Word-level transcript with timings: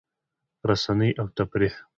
رسنۍ 0.69 1.11
او 1.21 1.25
تفریح 1.37 1.75